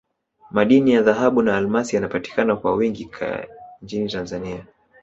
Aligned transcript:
madini 0.51 0.91
ya 0.93 1.01
dhahabu 1.01 1.41
na 1.41 1.57
almasi 1.57 1.95
yanapatikana 1.95 2.55
kwa 2.55 2.75
wingi 2.75 3.09
nchini 3.81 4.09
tanzania 4.09 4.65